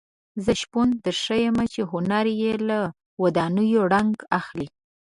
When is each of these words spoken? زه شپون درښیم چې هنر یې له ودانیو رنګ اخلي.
زه 0.43 0.51
شپون 0.61 0.87
درښیم 1.03 1.55
چې 1.73 1.81
هنر 1.91 2.25
یې 2.41 2.53
له 2.67 2.79
ودانیو 3.21 3.81
رنګ 3.93 4.13
اخلي. 4.39 4.67